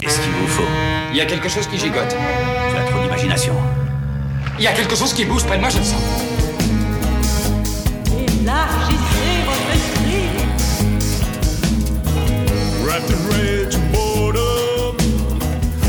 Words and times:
Qu'est-ce 0.00 0.20
qu'il 0.20 0.30
vous 0.30 0.46
faut 0.46 0.62
Il 1.10 1.16
y 1.16 1.20
a 1.20 1.26
quelque 1.26 1.48
chose 1.48 1.66
qui 1.66 1.76
gigote. 1.76 2.14
Tu 2.70 2.76
as 2.76 2.84
trop 2.84 3.02
d'imagination. 3.02 3.52
Il 4.56 4.62
y 4.62 4.68
a 4.68 4.72
quelque 4.72 4.94
chose 4.94 5.12
qui 5.12 5.24
bouge 5.24 5.44
près 5.44 5.56
de 5.56 5.60
moi, 5.60 5.70
je 5.70 5.78
le 5.78 5.82
sens. 5.82 6.00
Élargissez 8.06 9.42
votre 9.44 9.70
esprit. 9.74 10.30
Wrapped 12.84 13.10
in 13.10 13.28
rage 13.28 13.74
and 13.74 13.92
boredom, 13.92 14.96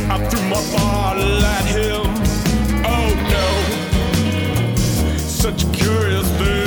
I 0.09 0.17
threw 0.27 0.41
my 0.49 0.59
bottle 0.75 1.45
at 1.45 1.65
him. 1.67 2.01
Oh 2.85 3.13
no, 3.29 4.75
such 5.19 5.65
a 5.65 5.67
curious 5.67 6.27
thing. 6.39 6.58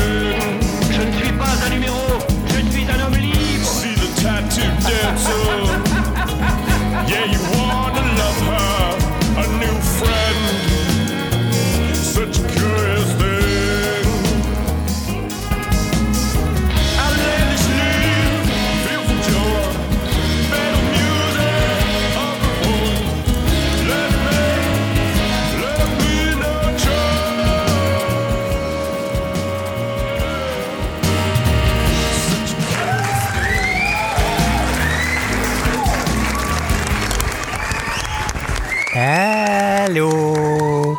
Allô! 39.92 40.96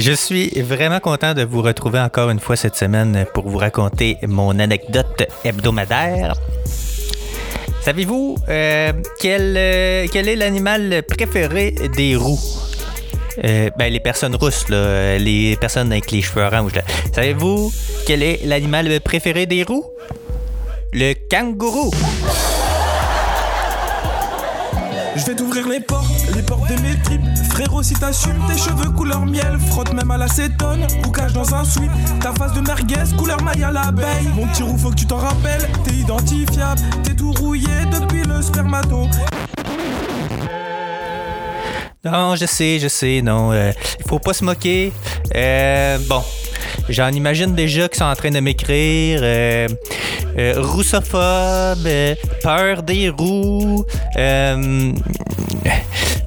Je 0.00 0.10
suis 0.10 0.48
vraiment 0.60 0.98
content 0.98 1.34
de 1.34 1.44
vous 1.44 1.62
retrouver 1.62 2.00
encore 2.00 2.30
une 2.30 2.40
fois 2.40 2.56
cette 2.56 2.74
semaine 2.74 3.26
pour 3.32 3.48
vous 3.48 3.58
raconter 3.58 4.16
mon 4.26 4.58
anecdote 4.58 5.22
hebdomadaire. 5.44 6.34
Savez-vous 7.80 8.36
euh, 8.48 8.92
quel, 9.20 9.54
euh, 9.56 10.06
quel 10.10 10.26
est 10.26 10.34
l'animal 10.34 11.04
préféré 11.06 11.76
des 11.96 12.16
roux? 12.16 12.40
Euh, 13.44 13.70
ben, 13.78 13.92
les 13.92 14.00
personnes 14.00 14.34
rousses, 14.34 14.68
là, 14.68 15.16
les 15.16 15.54
personnes 15.54 15.92
avec 15.92 16.10
les 16.10 16.20
cheveux 16.20 16.42
oranges. 16.42 16.74
là. 16.74 16.82
Savez-vous 17.14 17.72
quel 18.04 18.24
est 18.24 18.40
l'animal 18.44 19.00
préféré 19.00 19.46
des 19.46 19.62
roux? 19.62 19.84
Le 20.92 21.14
kangourou. 21.30 21.92
Je 25.14 25.24
vais 25.24 25.36
t'ouvrir 25.36 25.68
les 25.68 25.80
portes, 25.80 26.07
les 26.34 26.42
portes 26.42 26.68
de 26.68 26.80
mes 26.82 26.96
tripes. 27.02 27.20
Frérot, 27.50 27.82
si 27.82 27.94
t'assumes 27.94 28.40
tes 28.48 28.58
cheveux 28.58 28.90
couleur 28.90 29.24
miel, 29.26 29.58
frotte 29.70 29.92
même 29.92 30.10
à 30.10 30.16
l'acétone 30.16 30.86
ou 31.06 31.10
dans 31.34 31.54
un 31.54 31.64
sweat. 31.64 31.90
Ta 32.20 32.32
face 32.32 32.52
de 32.52 32.60
merguez, 32.60 33.16
couleur 33.16 33.42
maille 33.42 33.64
à 33.64 33.70
l'abeille. 33.70 34.28
Mon 34.34 34.46
petit 34.46 34.62
roux, 34.62 34.76
faut 34.78 34.90
que 34.90 34.96
tu 34.96 35.06
t'en 35.06 35.16
rappelles. 35.18 35.68
T'es 35.84 35.92
identifiable, 35.92 36.80
t'es 37.02 37.14
tout 37.14 37.32
rouillé 37.32 37.66
depuis 37.92 38.22
le 38.22 38.40
spermato. 38.42 39.08
Non, 42.04 42.36
je 42.36 42.46
sais, 42.46 42.78
je 42.78 42.88
sais, 42.88 43.20
non. 43.22 43.52
euh, 43.52 43.72
Il 43.98 44.06
faut 44.08 44.18
pas 44.20 44.32
se 44.32 44.44
moquer. 44.44 44.92
Euh, 45.34 45.98
bon, 46.08 46.22
j'en 46.88 47.08
imagine 47.08 47.54
déjà 47.54 47.88
qui 47.88 47.98
sont 47.98 48.04
en 48.04 48.14
train 48.14 48.30
de 48.30 48.40
m'écrire. 48.40 49.20
Euh, 49.22 49.68
euh, 50.38 50.54
roussophobe, 50.58 51.86
euh, 51.86 52.14
peur 52.42 52.82
des 52.84 53.08
roues. 53.10 53.84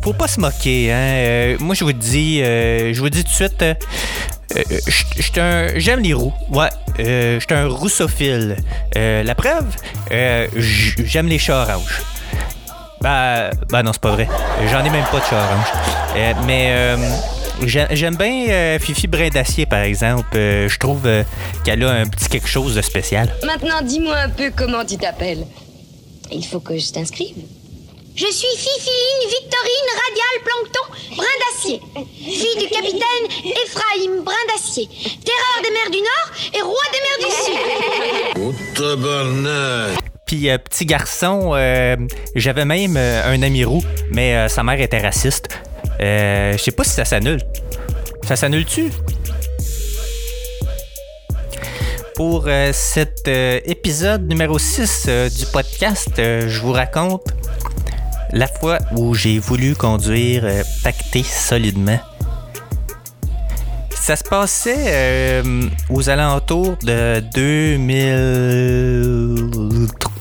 Faut 0.04 0.14
pas 0.14 0.28
se 0.28 0.40
moquer, 0.40 0.92
hein. 0.92 0.96
Euh, 0.98 1.58
moi, 1.60 1.76
je 1.76 1.84
vous 1.84 1.94
dis, 1.94 2.42
euh, 2.42 2.92
je 2.94 3.00
vous 3.02 3.10
dis 3.10 3.24
tout 3.24 3.30
de 3.30 3.36
suite. 3.36 3.62
euh, 3.62 3.76
J'aime 5.76 6.00
les 6.00 6.14
roues. 6.14 6.34
Ouais. 6.52 6.70
Je 6.98 7.54
un 7.54 7.68
roussophile. 7.68 8.58
La 8.96 9.36
preuve, 9.36 9.66
j'aime 11.06 11.28
les 11.28 11.38
chats 11.40 11.62
oranges. 11.64 12.02
Ben, 13.02 13.50
ben 13.70 13.84
non, 13.84 13.94
c'est 13.94 14.02
pas 14.02 14.12
vrai. 14.12 14.28
J'en 14.72 14.84
ai 14.84 14.90
même 14.90 15.06
pas 15.12 15.20
de 15.20 15.26
chat 15.26 15.44
orange. 15.44 15.68
Mais 16.46 16.96
j'ai- 17.66 17.88
j'aime 17.92 18.16
bien 18.16 18.78
Fifi 18.80 19.06
Brin 19.08 19.30
d'Acier, 19.30 19.66
par 19.68 19.82
exemple. 19.82 20.30
Je 20.34 20.78
trouve 20.80 21.08
qu'elle 21.64 21.84
a 21.84 21.92
un 21.92 22.08
petit 22.08 22.28
quelque 22.28 22.48
chose 22.48 22.74
de 22.76 22.82
spécial. 22.82 23.32
Maintenant, 23.46 23.82
dis-moi 23.84 24.16
un 24.18 24.30
peu 24.30 24.52
comment 24.56 24.84
tu 24.84 24.98
t'appelles. 24.98 25.46
Il 26.32 26.44
faut 26.46 26.60
que 26.60 26.76
je 26.78 26.92
t'inscrive. 26.92 27.36
Je 28.16 28.26
suis 28.26 28.58
Fifiline 28.58 29.30
Victorine 29.30 29.90
Radial 30.04 30.42
Plancton 30.44 30.86
Brin 31.16 31.38
d'Acier, 31.40 31.80
fille 32.24 32.58
du 32.60 32.68
capitaine 32.70 33.26
Ephraim 33.66 34.14
Brin 34.24 34.46
d'Acier, 34.50 34.88
terreur 35.24 35.62
des 35.64 35.72
mers 35.72 35.90
du 35.92 36.00
Nord 36.00 36.30
et 36.54 36.62
roi 36.62 36.84
des 36.92 37.02
mers 37.08 37.20
du 37.28 37.32
Sud. 37.46 37.58
Puis, 40.26 40.50
euh, 40.50 40.58
petit 40.58 40.86
garçon, 40.86 41.52
euh, 41.56 41.96
j'avais 42.36 42.66
même 42.66 42.96
euh, 42.98 43.32
un 43.34 43.42
ami 43.42 43.64
roux, 43.66 43.84
mais 44.12 44.36
euh, 44.36 44.48
sa 44.48 44.64
mère 44.64 44.80
était 44.80 45.00
raciste. 45.02 45.48
Euh, 46.00 46.54
Je 46.54 46.58
sais 46.58 46.72
pas 46.72 46.84
si 46.84 46.92
ça 46.92 47.06
s'annule. 47.06 47.42
Ça 48.28 48.36
s'annule-tu? 48.36 48.92
Pour 52.16 52.46
euh, 52.48 52.72
cet 52.74 53.28
euh, 53.28 53.60
épisode 53.66 54.28
numéro 54.30 54.60
6 54.60 55.06
euh, 55.08 55.30
du 55.30 55.46
podcast, 55.48 56.10
euh, 56.20 56.48
je 56.48 56.62
vous 56.62 56.72
raconte 56.72 57.24
la 58.34 58.48
fois 58.48 58.80
où 58.96 59.14
j'ai 59.14 59.38
voulu 59.40 59.76
conduire 59.76 60.46
euh, 60.46 60.64
pacté 60.84 61.24
solidement. 61.24 62.00
Ça 63.90 64.16
se 64.16 64.24
passait 64.24 64.86
euh, 64.88 65.70
aux 65.90 66.10
alentours 66.10 66.78
de 66.82 67.20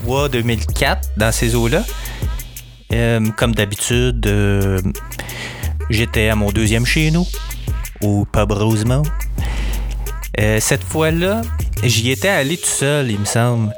2003-2004, 0.05 0.97
dans 1.17 1.33
ces 1.33 1.55
eaux-là. 1.55 1.85
Euh, 2.93 3.25
comme 3.37 3.55
d'habitude, 3.55 4.29
j'étais 5.89 6.29
à 6.29 6.35
mon 6.35 6.51
deuxième 6.51 6.85
chez 6.85 7.11
nous, 7.11 7.27
au 8.03 8.27
pub 8.27 8.53
cette 10.59 10.85
fois-là, 10.85 11.43
j'y 11.83 12.11
étais 12.11 12.29
allé 12.29 12.57
tout 12.57 12.67
seul, 12.67 13.11
il 13.11 13.21
me 13.21 13.25
semble. 13.25 13.73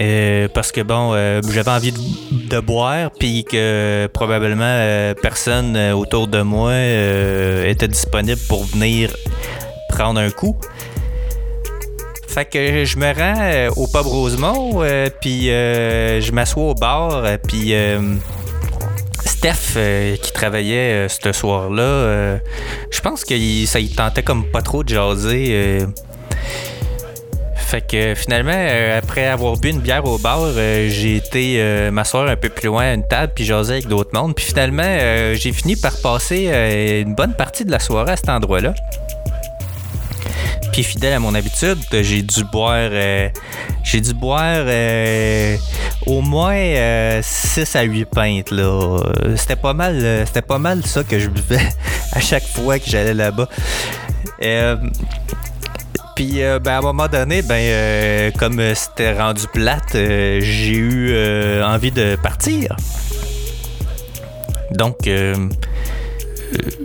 Euh, 0.00 0.48
parce 0.48 0.72
que 0.72 0.80
bon, 0.80 1.12
euh, 1.12 1.40
j'avais 1.50 1.70
envie 1.70 1.92
de, 1.92 2.60
boire, 2.60 3.10
puis 3.18 3.44
que 3.44 4.06
probablement 4.12 4.64
euh, 4.64 5.14
personne 5.14 5.76
autour 5.92 6.28
de 6.28 6.42
moi 6.42 6.74
était 6.74 7.88
disponible 7.88 8.40
pour 8.48 8.64
venir 8.64 9.14
prendre 9.88 10.20
un 10.20 10.30
coup. 10.30 10.56
Fait 12.26 12.46
que 12.46 12.84
je 12.84 12.96
me 12.96 13.12
rends 13.12 13.74
au 13.76 13.86
pub 13.86 14.06
Rosemont, 14.06 14.82
puis 15.20 15.46
je 15.46 16.32
m'assois 16.32 16.62
au 16.62 16.74
bar, 16.74 17.24
puis 17.46 17.74
Steph, 19.24 19.78
qui 20.22 20.32
travaillait 20.32 21.08
ce 21.08 21.32
soir-là, 21.32 22.38
je 22.90 23.00
pense 23.00 23.24
que 23.24 23.34
ça 23.66 23.80
il 23.80 23.94
tentait 23.94 24.22
comme 24.22 24.44
pas 24.44 24.62
trop 24.62 24.82
de 24.82 24.88
jaser. 24.88 25.86
Euh, 27.72 27.78
fait 27.78 27.80
que 27.80 28.14
finalement, 28.14 28.52
euh, 28.54 28.98
après 28.98 29.26
avoir 29.26 29.56
bu 29.56 29.70
une 29.70 29.80
bière 29.80 30.04
au 30.04 30.18
bar, 30.18 30.40
euh, 30.42 30.88
j'ai 30.90 31.16
été 31.16 31.56
euh, 31.58 31.90
m'asseoir 31.90 32.28
un 32.28 32.36
peu 32.36 32.48
plus 32.48 32.66
loin 32.66 32.84
à 32.84 32.94
une 32.94 33.06
table 33.06 33.32
puis 33.34 33.44
jaser 33.44 33.74
avec 33.74 33.88
d'autres 33.88 34.10
mondes. 34.12 34.34
Puis 34.34 34.44
finalement, 34.44 34.82
euh, 34.84 35.34
j'ai 35.34 35.52
fini 35.52 35.76
par 35.76 35.92
passer 36.02 36.48
euh, 36.48 37.02
une 37.02 37.14
bonne 37.14 37.34
partie 37.34 37.64
de 37.64 37.70
la 37.70 37.78
soirée 37.78 38.12
à 38.12 38.16
cet 38.16 38.28
endroit-là. 38.28 38.74
Puis 40.72 40.84
fidèle 40.84 41.12
à 41.12 41.18
mon 41.18 41.34
habitude, 41.34 41.78
j'ai 41.90 42.22
dû 42.22 42.44
boire 42.44 42.88
euh, 42.92 43.28
j'ai 43.84 44.00
dû 44.00 44.14
boire 44.14 44.64
euh, 44.66 45.56
au 46.06 46.22
moins 46.22 47.20
6 47.20 47.76
à 47.76 47.82
8 47.82 48.04
pintes 48.06 48.50
là. 48.50 48.62
Euh, 48.62 49.36
C'était 49.36 49.56
pas 49.56 49.74
mal 49.74 49.98
euh, 50.02 50.24
c'était 50.24 50.40
pas 50.40 50.58
mal 50.58 50.82
ça 50.86 51.04
que 51.04 51.18
je 51.18 51.28
buvais 51.28 51.60
à 52.12 52.20
chaque 52.20 52.46
fois 52.46 52.78
que 52.78 52.88
j'allais 52.88 53.12
là-bas. 53.12 53.48
Puis 56.14 56.42
euh, 56.42 56.58
ben, 56.58 56.72
à 56.72 56.78
un 56.78 56.82
moment 56.82 57.08
donné, 57.08 57.42
ben 57.42 57.54
euh, 57.56 58.30
comme 58.38 58.60
c'était 58.74 59.12
rendu 59.18 59.46
plate, 59.52 59.94
euh, 59.94 60.40
j'ai 60.42 60.72
eu 60.74 61.62
envie 61.62 61.90
de 61.90 62.16
partir. 62.16 62.76
Donc, 64.72 65.06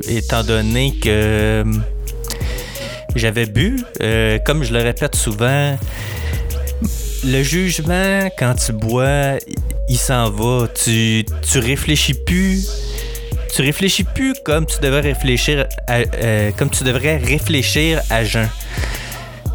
étant 0.10 0.44
donné 0.44 0.94
que 1.02 1.64
j'avais 3.16 3.46
bu, 3.46 3.82
comme 4.46 4.64
je 4.64 4.74
le 4.74 4.82
répète 4.84 5.16
souvent, 5.16 5.78
le 7.26 7.44
jugement 7.44 8.30
quand 8.38 8.56
tu 8.56 8.74
bois, 8.74 9.38
il- 9.88 9.98
s'en 9.98 10.30
va. 10.30 10.68
Tu, 10.68 11.26
tu 11.50 11.60
réfléchis 11.60 12.14
plus. 12.14 12.68
Tu 13.56 13.62
réfléchis 13.62 14.04
plus 14.04 14.34
comme 14.44 14.66
tu 14.66 14.80
devrais 14.82 15.00
réfléchir 15.02 15.66
comme 16.58 16.70
tu 16.70 16.84
devrais 16.84 17.18
réfléchir 17.18 18.02
à 18.10 18.24
jeun. 18.26 18.50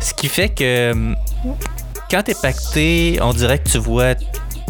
Ce 0.02 0.12
qui 0.14 0.28
fait 0.28 0.48
que 0.48 0.92
hum, 0.92 1.16
quand 2.10 2.22
t'es 2.24 2.34
pacté, 2.34 3.18
on 3.22 3.32
dirait 3.32 3.58
que 3.58 3.68
tu 3.68 3.78
vois 3.78 4.14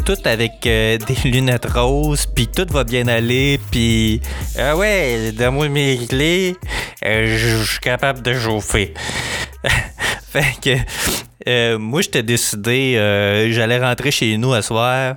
tout 0.04 0.18
avec 0.24 0.66
euh, 0.66 0.98
des 1.06 1.30
lunettes 1.30 1.66
roses, 1.66 2.26
puis 2.26 2.48
tout 2.48 2.66
va 2.70 2.84
bien 2.84 3.08
aller, 3.08 3.58
puis 3.70 4.20
ah 4.58 4.76
ouais, 4.76 5.32
donne-moi 5.32 5.68
mes 5.68 5.98
clés, 6.06 6.56
euh, 7.04 7.36
je 7.36 7.64
suis 7.64 7.80
capable 7.80 8.22
de 8.22 8.34
chauffer. 8.34 8.94
fait 10.30 10.54
que 10.62 10.76
euh, 11.48 11.78
moi, 11.78 12.02
j'étais 12.02 12.22
décidé, 12.22 12.96
euh, 12.96 13.50
j'allais 13.52 13.78
rentrer 13.78 14.10
chez 14.10 14.36
nous 14.38 14.52
à 14.52 14.62
soir. 14.62 15.16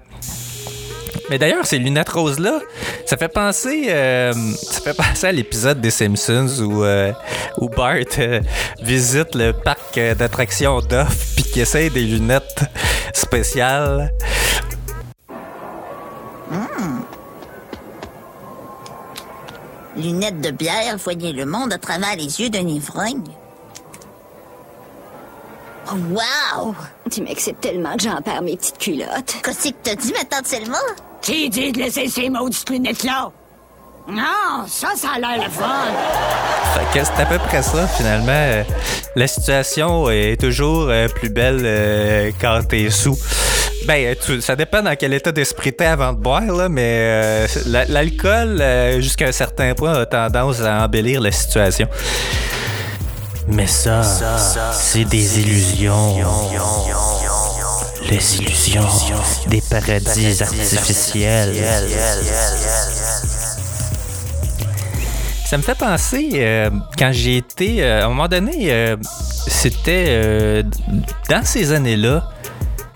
Mais 1.29 1.37
d'ailleurs, 1.39 1.65
ces 1.65 1.79
lunettes 1.79 2.09
roses-là, 2.09 2.59
ça 3.05 3.17
fait 3.17 3.29
penser, 3.29 3.85
euh, 3.89 4.33
ça 4.33 4.81
fait 4.81 4.93
penser 4.95 5.27
à 5.27 5.31
l'épisode 5.31 5.79
des 5.79 5.91
Simpsons 5.91 6.49
où, 6.61 6.83
euh, 6.83 7.13
où 7.57 7.69
Bart 7.69 7.97
euh, 8.17 8.41
visite 8.81 9.35
le 9.35 9.53
parc 9.53 9.97
euh, 9.97 10.15
d'attractions 10.15 10.81
d'off 10.81 11.35
puis 11.35 11.43
qu'il 11.43 11.61
essaye 11.61 11.89
des 11.91 12.01
lunettes 12.01 12.63
spéciales. 13.13 14.11
Lunettes 19.95 20.41
de 20.41 20.51
bière, 20.51 20.97
voyez 20.97 21.31
le 21.31 21.45
monde 21.45 21.71
à 21.71 21.77
travers 21.77 22.15
les 22.17 22.41
yeux 22.41 22.49
d'un 22.49 22.67
ivrogne. 22.67 23.23
Oh, 25.87 25.95
wow! 26.09 26.75
Tu 27.09 27.21
m'acceptes 27.21 27.61
tellement 27.61 27.95
que 27.95 28.03
j'en 28.03 28.21
perds 28.21 28.41
mes 28.41 28.57
petites 28.57 28.77
culottes. 28.77 29.37
Qu'est-ce 29.43 29.69
que 29.69 29.75
t'as 29.83 29.95
dit, 29.95 30.11
ma 30.11 30.25
tante 30.25 30.47
Selma? 30.47 30.79
Qui 31.25 31.49
dit 31.49 31.71
de 31.71 31.79
laisser 31.79 32.07
ces 32.07 32.29
maudites 32.29 32.69
lunettes-là? 32.69 33.31
Non, 34.07 34.67
ça, 34.67 34.89
ça 34.95 35.07
a 35.15 35.19
l'air 35.19 35.43
le 35.43 35.49
fun. 35.49 35.87
Fait 36.75 36.99
que 36.99 37.03
c'est 37.03 37.19
à 37.23 37.25
peu 37.25 37.39
près 37.39 37.63
ça, 37.63 37.87
finalement. 37.87 38.27
Euh, 38.31 38.63
La 39.15 39.25
situation 39.27 40.07
est 40.11 40.39
toujours 40.39 40.85
euh, 40.89 41.07
plus 41.07 41.29
belle 41.29 41.61
euh, 41.63 42.29
quand 42.39 42.61
t'es 42.69 42.91
sous. 42.91 43.17
Ben, 43.87 44.15
tu- 44.23 44.39
ça 44.41 44.55
dépend 44.55 44.83
dans 44.83 44.95
quel 44.95 45.13
état 45.15 45.31
d'esprit 45.31 45.73
t'es 45.73 45.85
avant 45.85 46.13
de 46.13 46.19
boire, 46.19 46.41
là, 46.41 46.69
mais 46.69 46.81
euh, 46.99 47.47
la- 47.65 47.85
l'alcool, 47.85 48.59
euh, 48.61 49.01
jusqu'à 49.01 49.25
un 49.27 49.31
certain 49.31 49.73
point, 49.73 49.93
a 49.93 50.05
tendance 50.05 50.61
à 50.61 50.83
embellir 50.85 51.21
la 51.21 51.31
situation. 51.31 51.87
Mais 53.47 53.67
ça, 53.67 54.03
c'est 54.73 55.05
des 55.05 55.39
illusions. 55.39 56.17
Les 58.09 58.37
illusions 58.37 58.87
des 59.47 59.61
paradis 59.61 60.41
artificiels. 60.41 61.55
Ça 65.45 65.57
me 65.57 65.63
fait 65.63 65.75
penser, 65.75 66.29
euh, 66.35 66.69
quand 66.97 67.11
j'ai 67.11 67.37
été, 67.37 67.83
euh, 67.83 68.01
à 68.01 68.05
un 68.05 68.09
moment 68.09 68.27
donné, 68.27 68.71
euh, 68.71 68.95
c'était 69.47 70.63
dans 71.29 71.43
ces 71.43 71.71
années-là. 71.71 72.27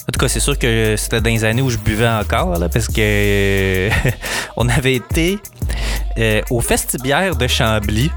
En 0.07 0.11
tout 0.11 0.19
cas, 0.19 0.27
c'est 0.27 0.39
sûr 0.39 0.57
que 0.57 0.95
c'était 0.97 1.21
dans 1.21 1.29
les 1.29 1.43
années 1.43 1.61
où 1.61 1.69
je 1.69 1.77
buvais 1.77 2.07
encore, 2.07 2.57
là, 2.57 2.69
parce 2.69 2.87
que 2.87 3.89
on 4.57 4.67
avait 4.69 4.95
été 4.95 5.39
au 6.49 6.61
Festibière 6.61 7.35
de 7.35 7.47
Chambly. 7.47 8.11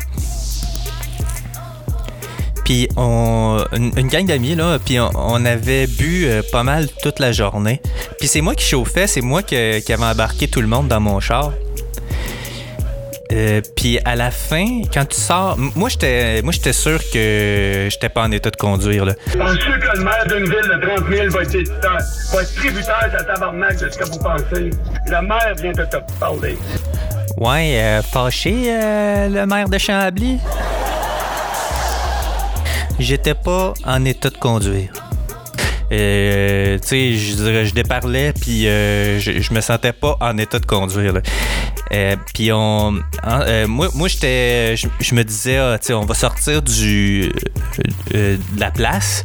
Puis 2.64 2.88
on, 2.96 3.64
une, 3.72 3.90
une 3.96 4.08
gang 4.08 4.24
d'amis, 4.26 4.54
là, 4.54 4.78
puis 4.84 4.98
on, 5.00 5.10
on 5.14 5.44
avait 5.44 5.86
bu 5.86 6.26
euh, 6.26 6.42
pas 6.52 6.62
mal 6.62 6.86
toute 7.02 7.18
la 7.18 7.32
journée. 7.32 7.80
Puis 8.18 8.28
c'est 8.28 8.40
moi 8.40 8.54
qui 8.54 8.64
chauffais, 8.64 9.06
c'est 9.06 9.20
moi 9.20 9.42
que- 9.42 9.80
qui 9.80 9.92
avais 9.92 10.04
embarqué 10.04 10.48
tout 10.48 10.60
le 10.60 10.68
monde 10.68 10.88
dans 10.88 11.00
mon 11.00 11.18
char. 11.20 11.52
Euh, 13.32 13.62
puis 13.76 13.98
à 14.04 14.14
la 14.14 14.30
fin, 14.30 14.82
quand 14.92 15.06
tu 15.06 15.18
sors, 15.18 15.56
moi 15.74 15.88
j'étais, 15.88 16.42
moi 16.42 16.52
j'étais 16.52 16.74
sûr 16.74 16.98
que 17.12 17.88
j'étais 17.90 18.10
pas 18.10 18.22
en 18.24 18.30
état 18.30 18.50
de 18.50 18.56
conduire 18.56 19.06
là. 19.06 19.14
Penses-tu 19.38 19.70
que 19.80 19.96
le 19.96 20.04
maire 20.04 20.26
d'une 20.28 20.44
ville 20.44 20.52
de 20.52 20.86
30 20.96 21.08
000 21.10 21.30
va 21.30 21.42
être, 21.42 21.50
débiteur- 21.50 21.98
va 22.34 22.42
être 22.42 22.54
tributaire 22.56 23.08
de 23.10 23.16
la 23.16 23.24
tabarnak 23.24 23.78
de 23.80 23.88
ce 23.90 23.96
que 23.98 24.04
vous 24.04 24.18
pensez? 24.18 24.70
Le 25.06 25.22
maire 25.26 25.54
vient 25.62 25.72
de 25.72 25.84
te 25.84 25.96
parler. 26.20 26.58
Ouais, 27.38 27.80
euh, 27.80 28.02
fâché 28.02 28.64
euh, 28.68 29.28
le 29.30 29.46
maire 29.46 29.68
de 29.70 29.78
Chambly? 29.78 30.38
J'étais 33.02 33.34
pas 33.34 33.74
en 33.84 34.04
état 34.04 34.30
de 34.30 34.36
conduire. 34.36 34.92
Euh, 35.90 36.78
tu 36.78 36.86
sais, 36.86 37.12
je 37.16 37.74
déparlais, 37.74 38.32
puis 38.32 38.68
euh, 38.68 39.18
je, 39.18 39.52
me 39.52 39.60
sentais 39.60 39.92
pas 39.92 40.16
en 40.20 40.38
état 40.38 40.60
de 40.60 40.66
conduire. 40.66 41.14
Euh, 41.92 42.16
puis 42.32 42.52
on, 42.52 42.92
moi, 43.66 43.88
moi 43.92 44.06
j'étais, 44.06 44.76
je, 44.76 45.14
me 45.16 45.24
disais, 45.24 45.56
ah, 45.56 45.78
tu 45.80 45.88
sais, 45.88 45.94
on 45.94 46.04
va 46.04 46.14
sortir 46.14 46.62
du, 46.62 47.32
de 48.12 48.38
la 48.56 48.70
place, 48.70 49.24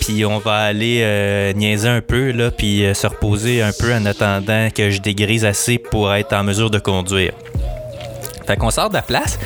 puis 0.00 0.24
on 0.24 0.38
va 0.38 0.56
aller 0.56 1.52
niaiser 1.54 1.88
un 1.88 2.00
peu 2.00 2.30
là, 2.30 2.50
puis 2.50 2.82
se 2.94 3.06
reposer 3.06 3.60
un 3.60 3.72
peu 3.78 3.92
en 3.92 4.06
attendant 4.06 4.70
que 4.74 4.88
je 4.90 5.02
dégrise 5.02 5.44
assez 5.44 5.76
pour 5.76 6.14
être 6.14 6.32
en 6.32 6.44
mesure 6.44 6.70
de 6.70 6.78
conduire. 6.78 7.34
Fait 8.46 8.56
qu'on 8.56 8.70
sort 8.70 8.88
de 8.88 8.94
la 8.94 9.02
place, 9.02 9.38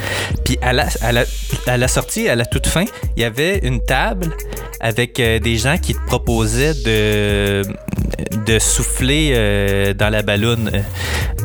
puis 0.45 0.59
à 0.63 0.73
la, 0.73 1.89
sortie, 1.89 2.29
à 2.29 2.35
la 2.35 2.47
toute 2.47 2.67
fin, 2.67 2.85
il 3.17 3.23
y 3.23 3.25
avait 3.25 3.59
une 3.59 3.83
table 3.83 4.33
avec 4.81 5.19
euh, 5.21 5.39
des 5.39 5.57
gens 5.57 5.79
qui 5.79 5.95
te 5.95 6.07
proposaient 6.07 6.75
de, 6.75 8.59
souffler 8.59 9.33
euh, 9.35 9.95
dans 9.95 10.09
la 10.09 10.23
balloune, 10.23 10.71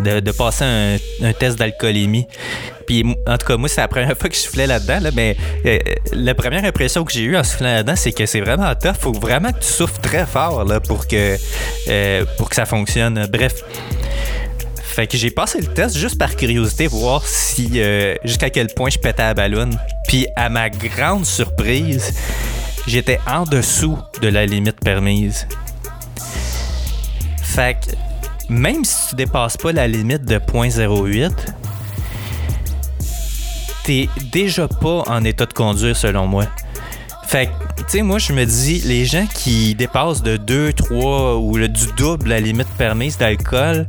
euh, 0.06 0.21
de, 0.21 0.31
passer 0.31 0.63
un, 0.63 1.33
test 1.33 1.57
d'alcoolémie. 1.57 2.27
Puis 2.86 3.06
en 3.27 3.38
tout 3.38 3.48
cas, 3.48 3.57
moi, 3.57 3.69
c'est 3.69 3.81
la 3.81 3.88
première 3.88 4.18
fois 4.18 4.30
que 4.30 4.36
je 4.36 4.42
soufflais 4.42 4.68
là-dedans, 4.68 5.00
là, 5.01 5.09
mais 5.13 5.36
la 6.13 6.36
première 6.36 6.63
impression 6.65 7.04
que 7.04 7.12
j'ai 7.12 7.24
eue 7.24 7.38
en 7.38 7.44
soufflant 7.44 7.74
là-dedans, 7.74 7.95
c'est 7.95 8.12
que 8.12 8.25
c'est 8.25 8.42
vraiment 8.42 8.74
tough. 8.75 8.95
Faut 9.00 9.13
vraiment 9.13 9.51
que 9.51 9.59
tu 9.59 9.68
souffles 9.68 10.01
très 10.01 10.25
fort 10.25 10.65
là, 10.65 10.80
pour, 10.80 11.07
que, 11.07 11.38
pour 12.38 12.50
que 12.50 12.56
ça 12.56 12.65
fonctionne. 12.65 13.27
Bref. 13.31 13.63
Fait 14.91 15.07
que 15.07 15.17
j'ai 15.17 15.31
passé 15.31 15.61
le 15.61 15.67
test 15.67 15.97
juste 15.97 16.17
par 16.17 16.35
curiosité, 16.35 16.85
voir 16.88 17.25
si 17.25 17.71
euh, 17.75 18.15
jusqu'à 18.25 18.49
quel 18.49 18.67
point 18.67 18.89
je 18.89 18.99
pétais 18.99 19.23
la 19.23 19.33
ballonne. 19.33 19.79
Puis 20.07 20.27
à 20.35 20.49
ma 20.49 20.69
grande 20.69 21.25
surprise, 21.25 22.13
j'étais 22.88 23.19
en 23.25 23.45
dessous 23.45 23.97
de 24.21 24.27
la 24.27 24.45
limite 24.45 24.81
permise. 24.81 25.47
Fait 27.41 27.75
que 27.75 27.95
même 28.51 28.83
si 28.83 29.09
tu 29.09 29.15
dépasses 29.15 29.55
pas 29.55 29.71
la 29.71 29.88
limite 29.88 30.25
de 30.25 30.35
0.08, 30.35 31.31
t'es 33.85 34.09
déjà 34.33 34.67
pas 34.67 35.03
en 35.07 35.23
état 35.23 35.45
de 35.45 35.53
conduire 35.53 35.95
selon 35.95 36.27
moi. 36.27 36.47
Fait 37.31 37.47
que, 37.47 37.83
tu 37.83 37.85
sais, 37.87 38.01
moi, 38.01 38.17
je 38.17 38.33
me 38.33 38.44
dis, 38.44 38.79
les 38.79 39.05
gens 39.05 39.25
qui 39.33 39.73
dépassent 39.73 40.21
de 40.21 40.35
2, 40.35 40.73
3 40.73 41.37
ou 41.37 41.55
le, 41.55 41.69
du 41.69 41.87
double 41.95 42.27
la 42.27 42.41
limite 42.41 42.67
permise 42.77 43.17
d'alcool, 43.17 43.87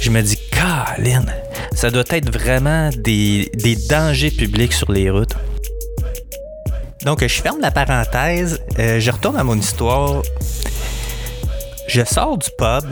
je 0.00 0.10
me 0.10 0.20
dis, 0.22 0.36
Colin, 0.60 1.24
ça 1.72 1.90
doit 1.90 2.04
être 2.10 2.30
vraiment 2.30 2.90
des, 2.94 3.50
dangers 3.88 4.30
publics 4.30 4.74
sur 4.74 4.92
les 4.92 5.08
routes. 5.08 5.34
Donc, 7.04 7.26
je 7.26 7.40
ferme 7.40 7.60
la 7.62 7.70
parenthèse, 7.70 8.60
euh, 8.78 9.00
je 9.00 9.10
retourne 9.10 9.38
à 9.38 9.44
mon 9.44 9.56
histoire. 9.56 10.22
Je 11.88 12.04
sors 12.04 12.36
du 12.36 12.48
pub, 12.58 12.84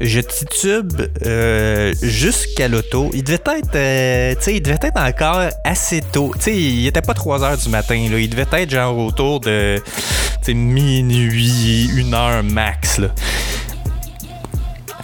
je 0.00 0.18
titube 0.18 1.02
euh, 1.24 1.94
jusqu'à 2.02 2.66
l'auto. 2.66 3.10
Il 3.14 3.22
devait 3.22 3.34
être, 3.36 3.76
euh, 3.76 4.34
tu 4.34 4.42
sais, 4.42 4.54
il 4.56 4.60
devait 4.60 4.78
être 4.82 5.00
encore 5.00 5.48
assez 5.62 6.00
tôt. 6.00 6.32
Tu 6.34 6.42
sais, 6.42 6.56
il 6.56 6.86
était 6.88 7.00
pas 7.00 7.14
3 7.14 7.44
heures 7.44 7.58
du 7.58 7.68
matin. 7.68 8.08
Là. 8.10 8.18
Il 8.18 8.28
devait 8.28 8.46
être 8.50 8.70
genre 8.70 8.98
autour 8.98 9.38
de, 9.38 9.80
minuit, 10.48 11.88
une 11.96 12.12
heure 12.12 12.42
max. 12.42 13.00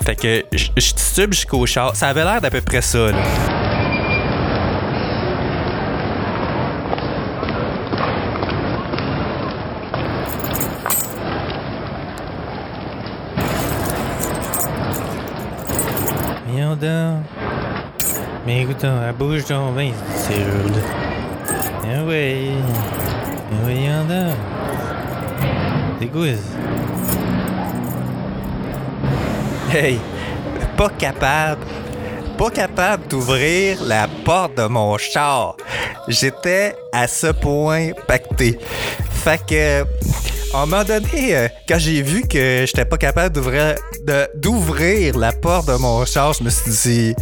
Fait 0.04 0.16
que 0.16 0.44
je 0.52 0.92
titube 0.92 1.32
jusqu'au 1.32 1.64
char. 1.66 1.94
Ça 1.94 2.08
avait 2.08 2.24
l'air 2.24 2.40
d'à 2.40 2.50
peu 2.50 2.60
près 2.60 2.82
ça. 2.82 3.10
Là. 3.10 3.18
Donc. 16.82 17.22
Mais 18.44 18.62
écoute, 18.62 18.82
elle 18.82 19.14
bouge 19.14 19.44
ton 19.44 19.70
vin, 19.70 19.90
cette 20.16 20.34
serrure-là. 20.34 20.82
Ah 21.84 22.04
ouais. 22.04 22.50
Ah 22.50 23.54
Voyons 23.62 24.04
donc. 24.08 24.34
C'est 26.00 26.06
quoi 26.08 26.26
Hey, 29.74 29.98
pas 30.76 30.90
capable, 30.90 31.64
pas 32.36 32.50
capable 32.50 33.08
d'ouvrir 33.08 33.82
la 33.82 34.06
porte 34.22 34.58
de 34.58 34.64
mon 34.66 34.98
char. 34.98 35.56
J'étais 36.08 36.76
à 36.92 37.08
ce 37.08 37.28
point 37.28 37.92
pacté. 38.06 38.58
Fait 39.24 39.40
que, 39.46 39.82
à 40.52 40.58
un 40.62 40.66
moment 40.66 40.84
donné, 40.84 41.34
euh, 41.34 41.48
quand 41.66 41.78
j'ai 41.78 42.02
vu 42.02 42.28
que 42.28 42.64
j'étais 42.66 42.84
pas 42.84 42.98
capable 42.98 43.34
d'ouvrir, 43.34 43.76
d'ouvrir 44.34 45.16
la 45.16 45.32
porte 45.32 45.68
de 45.68 45.74
mon 45.76 46.04
char, 46.04 46.34
je 46.34 46.44
me 46.44 46.50
suis 46.50 46.70
dit, 46.70 47.14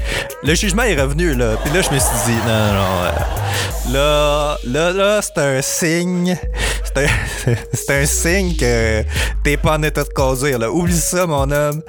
le 0.42 0.54
jugement 0.56 0.82
est 0.82 1.00
revenu 1.00 1.34
là. 1.34 1.54
Puis 1.64 1.72
là, 1.72 1.82
je 1.82 1.90
me 1.94 2.00
suis 2.00 2.18
dit, 2.26 2.38
non, 2.48 2.66
non, 2.66 2.72
non. 2.74 3.04
euh, 3.04 3.92
là, 3.92 4.58
là, 4.64 4.92
là, 4.92 5.20
c'est 5.22 5.38
un 5.38 5.62
signe. 5.62 6.36
C'est 6.82 7.06
un, 7.06 7.94
un 8.02 8.06
signe 8.06 8.56
que 8.56 9.04
t'es 9.44 9.56
pas 9.56 9.76
en 9.76 9.82
état 9.84 10.02
de 10.02 10.08
conduire. 10.08 10.58
Là. 10.58 10.68
Oublie 10.68 10.96
ça, 10.98 11.26
mon 11.28 11.48
homme. 11.52 11.82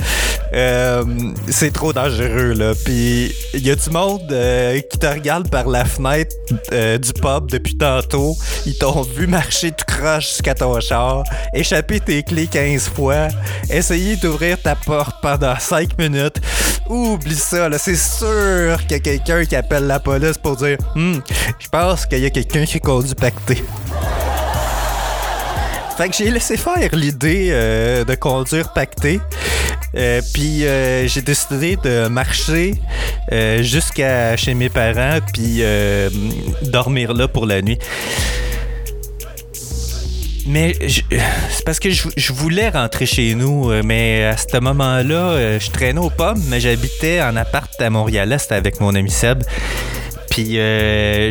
Euh, 0.53 1.03
c'est 1.50 1.72
trop 1.72 1.93
dangereux, 1.93 2.53
là. 2.53 2.74
Puis 2.84 3.34
il 3.53 3.65
y 3.65 3.72
a 3.72 3.75
du 3.75 3.89
monde 3.89 4.31
euh, 4.31 4.79
qui 4.81 4.98
te 4.98 5.05
regarde 5.05 5.50
par 5.50 5.67
la 5.67 5.86
fenêtre 5.86 6.36
euh, 6.74 6.98
du 6.98 7.13
pub 7.13 7.50
depuis 7.50 7.77
tantôt? 7.77 8.36
Ils 8.65 8.77
t'ont 8.77 9.01
vu 9.01 9.27
marcher 9.27 9.72
tout 9.72 9.86
croche 9.88 10.27
jusqu'à 10.27 10.53
ton 10.53 10.79
char, 10.79 11.24
échapper 11.53 12.00
tes 12.00 12.24
clés 12.24 12.48
15 12.48 12.89
fois, 12.89 13.27
essayer 13.70 14.17
d'ouvrir 14.17 14.62
ta 14.62 14.75
porte 14.75 15.15
pendant 15.22 15.58
5 15.58 15.98
minutes. 15.98 16.41
Oublie 16.89 17.36
ça, 17.36 17.70
là. 17.70 17.77
C'est 17.77 17.96
sûr 17.96 18.77
qu'il 18.81 18.91
y 18.91 18.96
a 18.96 19.00
quelqu'un 19.00 19.46
qui 19.46 19.55
appelle 19.55 19.88
la 19.88 20.00
police 20.00 20.38
pour 20.38 20.58
dire 20.58 20.77
Hum, 20.96 21.22
je 21.60 21.70
pense 21.70 22.05
qu'il 22.05 22.20
y 22.20 22.25
a 22.25 22.29
quelqu'un 22.29 22.65
qui 22.65 22.79
conduit 22.79 23.15
pacté. 23.15 23.63
Fait 25.98 26.10
que 26.10 26.15
j'ai 26.15 26.31
laissé 26.31 26.58
faire 26.58 26.89
l'idée 26.93 27.50
euh, 27.51 28.03
de 28.03 28.15
conduire 28.15 28.74
pacté. 28.74 29.20
Euh, 29.96 30.22
puis 30.34 30.66
euh, 30.66 31.08
j'ai 31.08 31.22
décidé 31.22 31.76
de 31.76 32.08
marcher 32.08 32.76
euh, 33.32 33.62
jusqu'à 33.62 34.38
chez 34.38 34.54
mes 34.54 34.70
parents 34.70 35.20
puis 35.34 35.64
dormir 36.64 37.14
là 37.14 37.28
pour 37.28 37.46
la 37.46 37.62
nuit. 37.62 37.80
Mais 40.48 40.76
c'est 40.90 41.64
parce 41.66 41.80
que 41.80 41.90
je, 41.92 42.34
voulais 42.34 42.70
rentrer 42.70 43.06
chez 43.06 43.36
nous, 43.36 43.72
mais 43.84 44.26
à 44.26 44.36
ce 44.36 44.58
moment-là, 44.58 45.60
je 45.60 45.70
traînais 45.70 46.00
aux 46.00 46.10
pommes, 46.10 46.42
mais 46.48 46.60
j'habitais 46.60 47.22
en 47.22 47.36
appart 47.36 47.70
à 47.80 47.90
Montréal-Est 47.92 48.52
avec 48.52 48.82
mon 48.82 48.96
ami 48.96 49.12
Seb. 49.12 49.44
Puis 50.32 50.58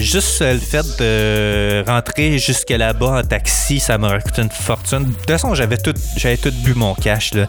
juste 0.00 0.42
le 0.42 0.58
fait 0.58 0.86
de 1.00 1.84
rentrer 1.86 2.38
jusque 2.38 2.70
là-bas 2.70 3.20
en 3.20 3.22
taxi, 3.22 3.80
ça 3.80 3.98
m'a 3.98 4.20
coûté 4.20 4.42
une 4.42 4.50
fortune. 4.50 5.04
De 5.04 5.12
toute 5.12 5.30
façon, 5.30 5.54
j'avais 5.56 5.76
tout, 5.76 5.94
j'avais 6.16 6.36
tout 6.36 6.52
bu 6.62 6.74
mon 6.74 6.94
cash. 6.94 7.34
Là. 7.34 7.48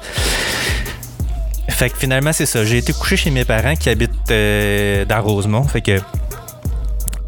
Fait 1.82 1.90
que 1.90 1.98
finalement, 1.98 2.32
c'est 2.32 2.46
ça. 2.46 2.64
J'ai 2.64 2.78
été 2.78 2.94
couché 2.94 3.18
chez 3.18 3.32
mes 3.32 3.44
parents 3.44 3.76
qui 3.76 3.90
habitent 3.90 4.30
euh, 4.30 5.04
dans 5.04 5.20
Rosemont. 5.20 5.64
Fait 5.64 5.82
que 5.82 5.98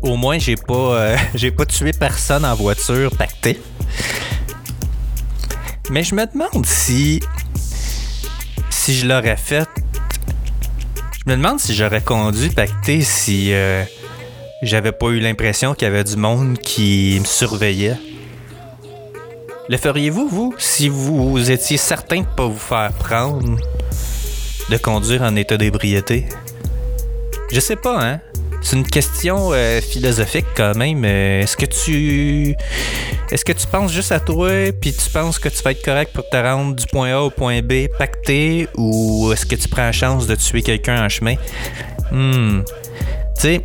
au 0.04 0.16
moins, 0.16 0.38
j'ai 0.38 0.56
pas, 0.56 0.76
euh, 0.76 1.18
j'ai 1.34 1.50
pas 1.50 1.66
tué 1.66 1.92
personne 1.92 2.46
en 2.46 2.54
voiture 2.54 3.10
pactée. 3.18 3.60
Mais 5.90 6.04
je 6.04 6.14
me 6.14 6.32
demande 6.32 6.68
si, 6.68 7.20
si 8.70 8.94
je 8.94 9.08
l'aurais 9.08 9.38
fait. 9.38 9.68
Je 11.26 11.32
me 11.32 11.36
demande 11.36 11.60
si 11.60 11.74
j'aurais 11.74 12.02
conduit 12.02 12.52
pacté 12.52 13.02
si 13.02 13.52
euh, 13.54 13.84
j'avais 14.62 14.92
pas 14.92 15.08
eu 15.08 15.20
l'impression 15.20 15.74
qu'il 15.74 15.88
y 15.88 15.90
avait 15.90 16.04
du 16.04 16.16
monde 16.16 16.60
qui 16.60 17.18
me 17.20 17.26
surveillait. 17.26 17.98
Le 19.68 19.78
feriez-vous, 19.78 20.28
vous, 20.28 20.54
si 20.60 20.90
vous 20.90 21.50
étiez 21.50 21.78
certain 21.78 22.22
de 22.22 22.28
pas 22.28 22.46
vous 22.46 22.60
faire 22.60 22.94
prendre? 23.00 23.58
De 24.70 24.78
conduire 24.78 25.22
en 25.22 25.36
état 25.36 25.58
d'ébriété? 25.58 26.26
Je 27.52 27.60
sais 27.60 27.76
pas, 27.76 28.04
hein? 28.04 28.20
C'est 28.62 28.78
une 28.78 28.88
question 28.88 29.50
euh, 29.52 29.82
philosophique 29.82 30.46
quand 30.56 30.74
même. 30.76 31.04
Euh, 31.06 31.42
Est-ce 31.42 31.58
que 31.58 31.66
tu. 31.66 32.56
Est-ce 33.30 33.44
que 33.44 33.52
tu 33.52 33.68
penses 33.68 33.92
juste 33.92 34.12
à 34.12 34.20
toi, 34.20 34.72
puis 34.80 34.94
tu 34.94 35.10
penses 35.10 35.38
que 35.38 35.50
tu 35.50 35.62
vas 35.64 35.72
être 35.72 35.84
correct 35.84 36.14
pour 36.14 36.28
te 36.30 36.38
rendre 36.38 36.76
du 36.76 36.86
point 36.86 37.14
A 37.14 37.22
au 37.22 37.30
point 37.30 37.62
B 37.62 37.88
pacté, 37.98 38.68
ou 38.78 39.32
est-ce 39.34 39.46
que 39.46 39.56
tu 39.56 39.68
prends 39.68 39.84
la 39.84 39.92
chance 39.92 40.28
de 40.28 40.36
tuer 40.36 40.62
quelqu'un 40.62 41.04
en 41.04 41.10
chemin? 41.10 41.36
Hmm. 42.12 42.62
Tu 43.36 43.42
sais, 43.42 43.62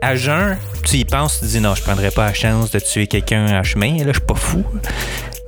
à 0.00 0.16
jeun, 0.16 0.56
tu 0.84 0.96
y 0.96 1.04
penses, 1.04 1.40
tu 1.40 1.46
dis 1.46 1.60
non, 1.60 1.74
je 1.74 1.82
prendrais 1.82 2.10
pas 2.10 2.26
la 2.26 2.34
chance 2.34 2.70
de 2.70 2.78
tuer 2.78 3.06
quelqu'un 3.06 3.58
en 3.58 3.62
chemin, 3.62 3.98
là, 3.98 4.06
je 4.08 4.12
suis 4.12 4.20
pas 4.20 4.34
fou. 4.34 4.64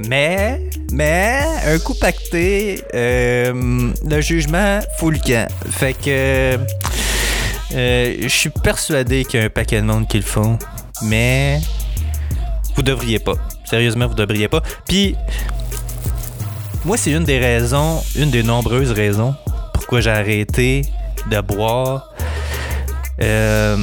Mais, 0.00 0.61
mais, 0.95 1.45
un 1.67 1.79
coup 1.79 1.95
pacté, 1.95 2.83
euh, 2.95 3.93
le 4.05 4.21
jugement 4.21 4.81
fout 4.99 5.15
le 5.15 5.19
camp. 5.19 5.49
Fait 5.71 5.95
que. 5.95 6.59
euh, 7.75 8.17
je 8.23 8.29
suis 8.29 8.51
persuadé 8.51 9.25
qu'il 9.25 9.41
y 9.41 9.43
a 9.43 9.47
un 9.47 9.51
paquet 9.51 9.81
de 9.81 9.87
monde 9.87 10.09
qui 10.09 10.17
le 10.17 10.23
font, 10.23 10.59
mais 11.03 11.61
vous 12.77 12.83
devriez 12.83 13.19
pas. 13.19 13.35
Sérieusement, 13.65 14.07
vous 14.07 14.15
devriez 14.15 14.49
pas. 14.49 14.63
Puis, 14.87 15.17
moi, 16.85 16.97
c'est 16.97 17.11
une 17.11 17.25
des 17.25 17.39
raisons, 17.39 18.03
une 18.17 18.31
des 18.31 18.43
nombreuses 18.43 18.93
raisons 18.93 19.35
pourquoi 19.85 20.01
j'ai 20.01 20.11
arrêté 20.11 20.83
de 21.31 21.41
boire. 21.43 22.11
Euh, 23.21 23.77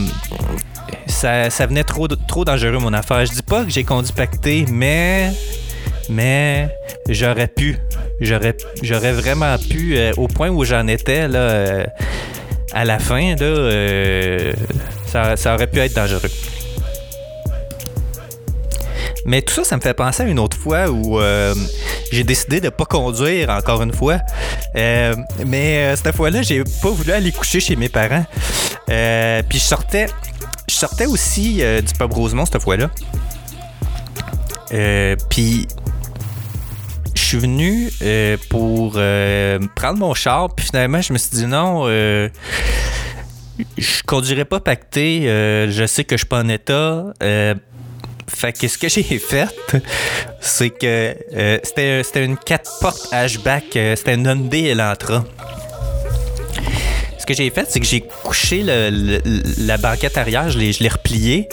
ça, 1.06 1.52
ça 1.52 1.68
venait 1.68 1.84
trop, 1.84 2.08
trop 2.08 2.44
dangereux, 2.44 2.80
mon 2.80 2.92
affaire. 2.94 3.24
Je 3.24 3.34
dis 3.34 3.44
pas 3.44 3.64
que 3.64 3.70
j'ai 3.70 3.84
conduit 3.84 4.12
pacté, 4.12 4.66
mais. 4.72 5.32
Mais 6.10 6.70
j'aurais 7.10 7.48
pu. 7.48 7.78
J'aurais, 8.20 8.56
j'aurais 8.84 9.14
vraiment 9.14 9.58
pu, 9.58 9.98
euh, 9.98 10.12
au 10.18 10.28
point 10.28 10.50
où 10.50 10.64
j'en 10.64 10.88
étais, 10.88 11.28
là, 11.28 11.40
euh, 11.40 11.86
à 12.74 12.86
la 12.86 13.00
fin, 13.00 13.36
là, 13.36 13.42
euh, 13.42 14.54
ça, 15.08 15.36
ça 15.36 15.56
aurait 15.56 15.68
pu 15.68 15.80
être 15.80 15.96
dangereux. 15.96 16.30
Mais 19.26 19.42
tout 19.42 19.54
ça, 19.54 19.64
ça 19.64 19.76
me 19.76 19.82
fait 19.82 19.94
penser 19.94 20.24
à 20.24 20.26
une 20.26 20.40
autre 20.40 20.58
fois 20.58 20.90
où 20.90 21.20
j'ai 22.12 22.24
décidé 22.24 22.60
de 22.60 22.70
pas 22.70 22.86
conduire 22.86 23.52
encore 23.52 23.84
une 23.84 23.94
fois. 23.94 24.18
Mais 24.74 25.96
cette 25.96 26.16
fois-là, 26.16 26.42
j'ai 26.42 26.64
pas 26.82 26.90
voulu 26.90 27.12
aller 27.12 27.32
coucher 27.32 27.60
chez 27.60 27.76
mes 27.76 27.88
parents. 27.88 28.26
Puis 28.88 29.60
je 29.60 29.64
sortais, 29.64 30.08
je 30.68 30.74
sortais 30.74 31.06
aussi 31.06 31.58
du 31.58 31.94
pub 31.94 32.12
Rosemont 32.12 32.46
cette 32.46 32.64
fois-là. 32.64 32.90
Puis 35.30 35.68
suis 37.38 37.48
venu 37.48 37.90
euh, 38.02 38.38
pour 38.50 38.94
euh, 38.98 39.60
prendre 39.76 40.00
mon 40.00 40.14
char. 40.14 40.54
Puis 40.56 40.66
finalement, 40.68 41.02
je 41.02 41.14
me 41.14 41.18
suis 41.18 41.32
dit 41.32 41.46
non. 41.46 41.84
euh, 41.88 42.30
je 43.78 44.04
conduirai 44.06 44.46
pas 44.46 44.60
pacté. 44.60 45.22
je 45.24 45.86
sais 45.88 46.04
que 46.04 46.16
je 46.16 46.22
suis 46.22 46.28
pas 46.28 46.42
en 46.42 46.50
état. 46.50 47.06
Fait 48.28 48.54
que 48.58 48.68
ce 48.68 48.78
que 48.78 48.88
j'ai 48.90 49.04
fait, 49.20 49.50
c'est 50.40 50.70
que 50.70 51.16
c'était, 51.64 52.26
une 52.26 52.38
4 52.38 52.80
portes 52.80 53.08
hatchback, 53.12 53.66
c'était 53.74 54.14
une 54.16 54.26
Hyundai 54.26 54.66
Elantra. 54.70 55.24
Ce 57.20 57.26
que 57.26 57.34
j'ai 57.34 57.50
fait, 57.52 57.68
c'est 57.70 57.80
que 57.80 57.86
j'ai 57.86 58.02
couché 58.02 58.64
le- 58.66 59.22
la 59.66 59.78
banquette 59.78 60.18
arrière, 60.18 60.50
je 60.50 60.58
l'ai, 60.58 60.74
je 60.74 60.82
l'ai 60.82 60.90
repliée, 60.90 61.48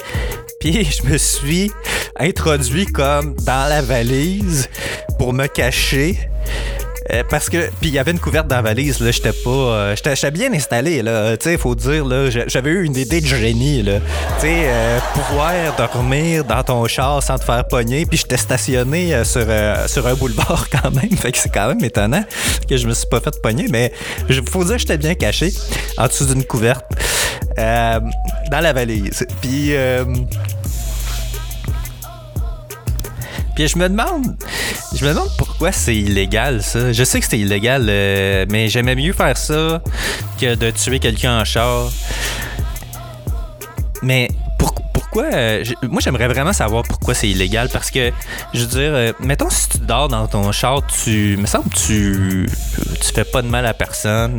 puis 0.59 0.85
je 0.85 1.09
me 1.11 1.19
suis 1.19 1.71
introduit 2.19 2.87
comme 2.87 3.35
dans 3.45 3.69
la 3.69 3.81
valise 3.83 4.69
pour 5.19 5.33
me 5.33 5.47
cacher. 5.47 6.19
Euh, 7.11 7.23
parce 7.31 7.49
que 7.49 7.71
puis 7.81 7.89
il 7.89 7.95
y 7.95 7.99
avait 7.99 8.11
une 8.11 8.19
couverte 8.19 8.49
dans 8.49 8.57
la 8.57 8.61
valise 8.63 9.01
là 9.01 9.11
j'étais 9.11 9.33
pas 9.33 9.49
euh, 9.49 9.97
j'étais 9.97 10.31
bien 10.31 10.53
installé 10.53 11.01
là. 11.01 11.39
Tu 11.39 11.45
sais 11.49 11.57
faut 11.57 11.75
dire 11.75 12.05
là 12.05 12.29
j'a- 12.29 12.47
j'avais 12.49 12.69
eu 12.69 12.85
une 12.85 12.97
idée 12.97 13.23
de 13.23 13.27
génie 13.27 13.83
là. 13.83 13.95
Tu 14.41 14.43
sais 14.43 14.65
euh, 14.67 14.99
pouvoir 15.15 15.55
dormir 15.79 16.45
dans 16.45 16.63
ton 16.63 16.87
char 16.87 17.23
sans 17.23 17.39
te 17.39 17.45
faire 17.45 17.67
pogner 17.67 18.05
puis 18.05 18.19
j'étais 18.19 18.37
stationné 18.37 19.15
euh, 19.15 19.25
sur 19.25 19.41
euh, 19.49 19.89
sur 19.89 20.07
un 20.07 20.13
boulevard 20.13 20.67
quand 20.83 20.91
même. 20.91 21.17
Fait 21.17 21.33
que 21.33 21.39
c'est 21.39 21.49
quand 21.49 21.69
même 21.69 21.83
étonnant 21.83 22.25
que 22.69 22.77
je 22.77 22.87
me 22.87 22.93
suis 22.93 23.07
pas 23.09 23.21
fait 23.21 23.41
pogner 23.41 23.69
mais 23.71 23.91
faut 24.51 24.65
dire 24.65 24.77
j'étais 24.77 24.99
bien 24.99 25.15
caché 25.15 25.51
en 25.97 26.09
dessous 26.09 26.27
d'une 26.27 26.45
couverte 26.45 26.85
euh, 27.59 28.01
dans 28.51 28.61
la 28.61 28.73
valise 28.73 29.27
puis 29.41 29.75
euh, 29.75 30.05
puis 33.55 33.67
je 33.67 33.77
me 33.77 33.89
demande, 33.89 34.37
je 34.95 35.05
me 35.05 35.11
demande 35.11 35.31
pourquoi 35.37 35.73
c'est 35.73 35.97
illégal 35.97 36.63
ça. 36.63 36.93
Je 36.93 37.03
sais 37.03 37.19
que 37.19 37.27
c'est 37.27 37.39
illégal, 37.41 37.87
euh, 37.89 38.47
mais 38.49 38.69
j'aimais 38.69 38.95
mieux 38.95 39.13
faire 39.13 39.37
ça 39.37 39.83
que 40.41 40.55
de 40.55 40.71
tuer 40.71 41.01
quelqu'un 41.01 41.41
en 41.41 41.45
char. 41.45 41.89
Mais 44.03 44.29
pour- 44.61 44.75
pourquoi 44.93 45.25
Moi, 45.83 46.01
j'aimerais 46.01 46.29
vraiment 46.29 46.53
savoir 46.53 46.85
pourquoi 46.85 47.15
c'est 47.15 47.29
illégal 47.29 47.69
parce 47.73 47.91
que, 47.91 48.13
je 48.55 48.61
veux 48.61 48.67
dire, 48.67 49.15
mettons 49.19 49.51
si 49.51 49.69
tu 49.71 49.79
dors 49.79 50.07
dans 50.07 50.29
ton 50.29 50.53
char, 50.53 50.83
tu, 50.87 51.37
me 51.37 51.47
semble, 51.47 51.71
tu, 51.71 52.49
tu 53.01 53.13
fais 53.13 53.25
pas 53.25 53.43
de 53.43 53.49
mal 53.49 53.67
à 53.67 53.75
personne. 53.75 54.39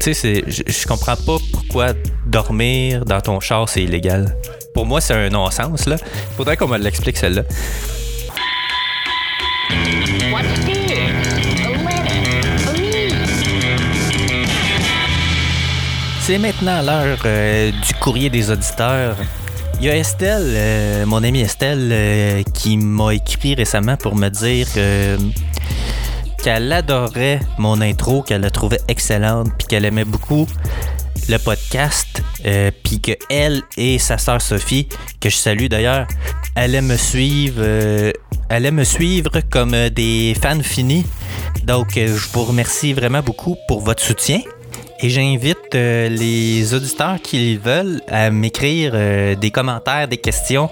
tu 0.00 0.12
sais, 0.12 0.42
je 0.48 0.86
comprends 0.88 1.14
pas 1.14 1.36
pourquoi 1.70 1.92
dormir 2.26 3.04
dans 3.04 3.20
ton 3.20 3.38
char 3.38 3.68
c'est 3.68 3.84
illégal. 3.84 4.34
Pour 4.74 4.86
moi, 4.86 5.00
c'est 5.00 5.14
un 5.14 5.28
non-sens 5.28 5.86
là. 5.86 5.94
Faudrait 6.36 6.56
qu'on 6.56 6.66
me 6.66 6.76
l'explique 6.76 7.16
celle-là. 7.16 7.42
C'est 16.22 16.38
maintenant 16.38 16.82
l'heure 16.82 17.18
euh, 17.24 17.70
du 17.70 17.94
courrier 18.00 18.30
des 18.30 18.50
auditeurs. 18.50 19.16
Il 19.78 19.86
y 19.86 19.90
a 19.90 19.96
Estelle, 19.96 20.52
euh, 20.56 21.06
mon 21.06 21.22
amie 21.22 21.42
Estelle, 21.42 21.88
euh, 21.92 22.42
qui 22.52 22.78
m'a 22.78 23.14
écrit 23.14 23.54
récemment 23.54 23.96
pour 23.96 24.16
me 24.16 24.28
dire 24.28 24.66
euh, 24.76 25.16
qu'elle 26.42 26.72
adorait 26.72 27.38
mon 27.58 27.80
intro, 27.80 28.22
qu'elle 28.22 28.40
la 28.40 28.50
trouvait 28.50 28.80
excellente, 28.88 29.50
puis 29.56 29.68
qu'elle 29.68 29.84
aimait 29.84 30.04
beaucoup 30.04 30.48
le 31.28 31.38
podcast, 31.38 32.22
euh, 32.46 32.70
puis 32.82 33.00
que 33.00 33.12
elle 33.28 33.62
et 33.76 33.98
sa 33.98 34.18
sœur 34.18 34.40
Sophie, 34.40 34.88
que 35.20 35.28
je 35.28 35.36
salue 35.36 35.66
d'ailleurs, 35.66 36.06
allaient 36.56 36.82
me 36.82 36.96
suivre 36.96 37.62
euh, 38.52 38.70
me 38.70 38.84
suivre 38.84 39.40
comme 39.48 39.72
euh, 39.74 39.90
des 39.90 40.34
fans 40.40 40.62
finis. 40.62 41.04
Donc, 41.64 41.96
euh, 41.96 42.16
je 42.16 42.28
vous 42.32 42.44
remercie 42.44 42.92
vraiment 42.92 43.22
beaucoup 43.22 43.56
pour 43.68 43.80
votre 43.80 44.02
soutien. 44.02 44.40
Et 45.02 45.08
j'invite 45.08 45.72
les 45.72 46.74
auditeurs 46.74 47.22
qui 47.22 47.54
le 47.54 47.58
veulent 47.58 48.02
à 48.06 48.30
m'écrire 48.30 48.92
des 49.34 49.50
commentaires, 49.50 50.08
des 50.08 50.18
questions. 50.18 50.68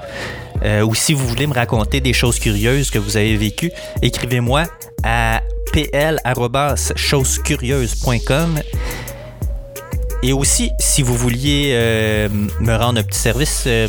Ou 0.84 0.94
si 0.94 1.14
vous 1.14 1.26
voulez 1.26 1.46
me 1.46 1.54
raconter 1.54 2.02
des 2.02 2.12
choses 2.12 2.38
curieuses 2.38 2.90
que 2.90 2.98
vous 2.98 3.16
avez 3.16 3.38
vécues, 3.38 3.72
écrivez-moi 4.02 4.64
à 5.02 5.40
pl.chosescurieuses.com. 5.72 8.60
Et 10.22 10.32
aussi, 10.32 10.72
si 10.80 11.02
vous 11.02 11.14
vouliez 11.14 11.70
euh, 11.72 12.28
me 12.60 12.74
rendre 12.74 12.98
un 12.98 13.04
petit 13.04 13.18
service, 13.18 13.64
euh, 13.66 13.86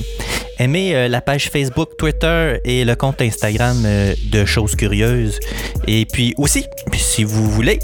aimez 0.60 0.96
euh, 0.96 1.08
la 1.08 1.22
page 1.22 1.50
Facebook, 1.50 1.98
Twitter 1.98 2.60
et 2.64 2.86
le 2.86 2.96
compte 2.96 3.20
Instagram 3.22 3.78
de 3.84 4.46
Choses 4.46 4.76
Curieuses. 4.76 5.40
Et 5.88 6.06
puis 6.06 6.36
aussi, 6.38 6.66
si 6.94 7.24
vous 7.24 7.50
voulez, 7.50 7.80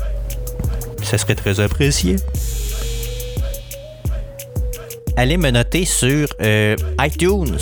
ça 1.01 1.17
serait 1.17 1.33
très 1.33 1.59
apprécié. 1.59 2.17
Allez 5.17 5.37
me 5.37 5.49
noter 5.49 5.85
sur 5.85 6.27
iTunes. 7.01 7.57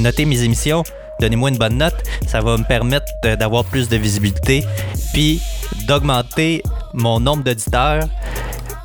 Notez 0.00 0.26
mes 0.26 0.42
émissions. 0.42 0.84
Donnez-moi 1.18 1.48
une 1.48 1.58
bonne 1.58 1.78
note. 1.78 1.96
Ça 2.28 2.40
va 2.40 2.56
me 2.56 2.64
permettre 2.64 3.06
d'avoir 3.22 3.64
plus 3.64 3.88
de 3.88 3.96
visibilité. 3.96 4.64
Puis 5.12 5.40
d'augmenter 5.88 6.62
mon 6.92 7.18
nombre 7.18 7.42
d'auditeurs 7.42 8.06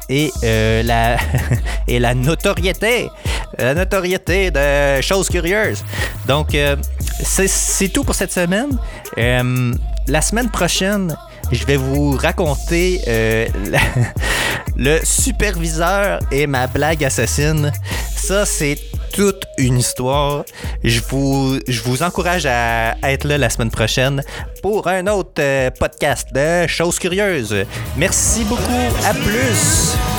et 0.09 0.31
euh, 0.43 0.83
la 0.83 1.17
et 1.87 1.99
la 1.99 2.13
notoriété 2.13 3.09
la 3.57 3.73
notoriété 3.73 4.51
de 4.51 5.01
choses 5.01 5.27
curieuses. 5.27 5.83
Donc 6.27 6.53
euh, 6.55 6.75
c'est- 7.23 7.47
tout 7.89 8.03
pour 8.03 8.15
cette 8.15 8.31
semaine. 8.31 8.69
Euh, 9.17 9.73
la 10.07 10.21
semaine 10.21 10.49
prochaine 10.49 11.15
je 11.51 11.65
vais 11.65 11.77
vous 11.77 12.11
raconter 12.11 13.01
le 14.77 14.99
superviseur 15.03 16.19
et 16.31 16.47
ma 16.47 16.67
blague 16.67 17.03
assassine. 17.03 17.71
Ça 18.15 18.45
c'est 18.45 18.77
toute 19.13 19.43
une 19.57 19.77
histoire. 19.77 20.43
Je 20.83 20.99
vous, 21.09 21.59
je 21.67 21.81
vous 21.81 22.03
encourage 22.03 22.45
à 22.45 22.95
être 23.03 23.25
là 23.25 23.37
la 23.37 23.49
semaine 23.49 23.71
prochaine 23.71 24.23
pour 24.61 24.87
un 24.87 25.07
autre 25.07 25.39
euh, 25.39 25.69
podcast 25.71 26.27
de 26.33 26.67
choses 26.67 26.99
curieuses. 26.99 27.65
Merci 27.97 28.43
beaucoup. 28.43 28.63
À 29.05 29.13
plus. 29.13 30.18